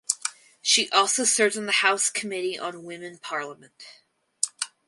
[0.63, 3.83] She also serves in the House Committee on Women Parliament.